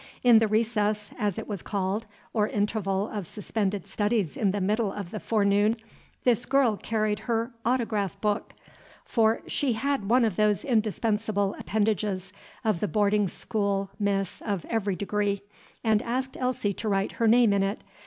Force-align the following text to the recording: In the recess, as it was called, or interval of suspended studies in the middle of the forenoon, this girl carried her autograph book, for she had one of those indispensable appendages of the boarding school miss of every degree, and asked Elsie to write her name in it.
In 0.23 0.39
the 0.39 0.47
recess, 0.47 1.11
as 1.19 1.37
it 1.37 1.47
was 1.47 1.61
called, 1.61 2.07
or 2.33 2.47
interval 2.47 3.07
of 3.09 3.27
suspended 3.27 3.85
studies 3.85 4.35
in 4.35 4.49
the 4.49 4.59
middle 4.59 4.91
of 4.91 5.11
the 5.11 5.19
forenoon, 5.19 5.77
this 6.23 6.47
girl 6.47 6.75
carried 6.75 7.19
her 7.19 7.51
autograph 7.63 8.19
book, 8.19 8.55
for 9.05 9.43
she 9.45 9.73
had 9.73 10.09
one 10.09 10.25
of 10.25 10.37
those 10.37 10.65
indispensable 10.65 11.55
appendages 11.59 12.33
of 12.65 12.79
the 12.79 12.87
boarding 12.87 13.27
school 13.27 13.91
miss 13.99 14.41
of 14.43 14.65
every 14.65 14.95
degree, 14.95 15.43
and 15.83 16.01
asked 16.01 16.35
Elsie 16.39 16.73
to 16.73 16.89
write 16.89 17.11
her 17.11 17.27
name 17.27 17.53
in 17.53 17.61
it. 17.61 17.83